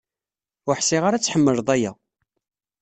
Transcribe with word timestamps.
Ur 0.67 0.75
ḥṣiɣ 0.79 1.03
ara 1.05 1.15
ad 1.17 1.23
tḥemleḍ 1.23 1.67
aya. 1.75 1.91